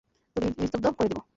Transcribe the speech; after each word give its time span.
তোকে 0.35 0.47
নিস্তব্ধ 0.57 0.85
করে 0.97 1.07
দিব। 1.11 1.21